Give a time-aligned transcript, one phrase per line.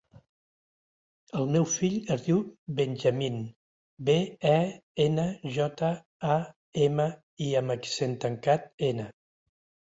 [1.41, 2.39] El meu fill es diu
[2.79, 3.37] Benjamín:
[4.09, 4.17] be,
[4.53, 4.55] e,
[5.07, 5.29] ena,
[5.61, 5.93] jota,
[6.39, 6.41] a,
[6.89, 7.09] ema,
[7.51, 9.11] i amb accent tancat, ena.